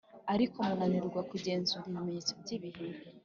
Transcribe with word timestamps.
ariko 0.33 0.57
munanirwa 0.67 1.19
kugenzura 1.29 1.85
ibimenyetso 1.89 2.31
by’ibihe. 2.41 2.85